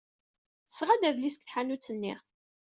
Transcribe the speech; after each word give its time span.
Tesɣa-d 0.67 1.03
adlis 1.09 1.33
seg 1.35 1.43
tḥanut-nni. 1.45 2.15